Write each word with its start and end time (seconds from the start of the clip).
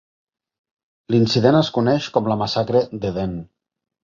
L'incident 1.15 1.57
es 1.59 1.69
coneix 1.75 2.09
com 2.17 2.31
la 2.33 2.39
massacre 2.41 2.83
d'Ehden. 3.05 3.39